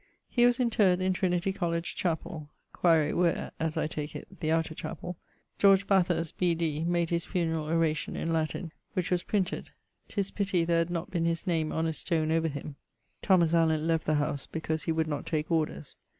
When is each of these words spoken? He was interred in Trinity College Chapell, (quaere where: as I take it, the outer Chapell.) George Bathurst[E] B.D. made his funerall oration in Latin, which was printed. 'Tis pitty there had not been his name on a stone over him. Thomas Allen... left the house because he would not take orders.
He 0.27 0.47
was 0.47 0.59
interred 0.59 0.99
in 0.99 1.13
Trinity 1.13 1.53
College 1.53 1.93
Chapell, 1.95 2.47
(quaere 2.73 3.15
where: 3.15 3.51
as 3.59 3.77
I 3.77 3.85
take 3.85 4.15
it, 4.15 4.39
the 4.39 4.49
outer 4.51 4.73
Chapell.) 4.73 5.15
George 5.59 5.85
Bathurst[E] 5.85 6.33
B.D. 6.39 6.85
made 6.85 7.11
his 7.11 7.23
funerall 7.23 7.71
oration 7.71 8.15
in 8.15 8.33
Latin, 8.33 8.71
which 8.93 9.11
was 9.11 9.21
printed. 9.21 9.69
'Tis 10.07 10.31
pitty 10.31 10.65
there 10.65 10.79
had 10.79 10.89
not 10.89 11.11
been 11.11 11.25
his 11.25 11.45
name 11.45 11.71
on 11.71 11.85
a 11.85 11.93
stone 11.93 12.31
over 12.31 12.47
him. 12.47 12.77
Thomas 13.21 13.53
Allen... 13.53 13.85
left 13.85 14.07
the 14.07 14.15
house 14.15 14.47
because 14.47 14.81
he 14.85 14.91
would 14.91 15.05
not 15.07 15.27
take 15.27 15.51
orders. 15.51 15.97